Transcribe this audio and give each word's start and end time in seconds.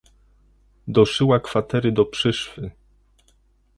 Doszyła 0.87 1.39
kwatery 1.39 1.91
do 1.91 2.05
przyszwy. 2.05 2.71